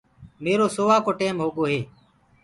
ميرو 0.43 0.65
سووآ 0.75 0.97
ڪو 1.05 1.11
ٽيم 1.19 1.35
هوگو 1.43 1.63
هي 1.71 1.79